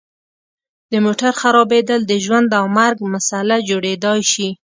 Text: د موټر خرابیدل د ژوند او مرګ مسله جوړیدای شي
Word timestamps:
د 0.91 0.93
موټر 1.05 1.31
خرابیدل 1.41 1.99
د 2.07 2.13
ژوند 2.25 2.49
او 2.59 2.65
مرګ 2.77 2.97
مسله 3.13 3.55
جوړیدای 3.69 4.19
شي 4.31 4.49